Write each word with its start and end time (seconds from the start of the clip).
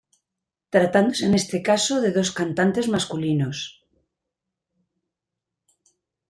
Tratándose 0.73 1.23
en 1.27 1.33
este 1.41 1.57
caso 1.69 1.93
de 2.03 2.09
dos 2.17 2.29
cantantes 2.39 2.85
masculinos. 2.95 3.57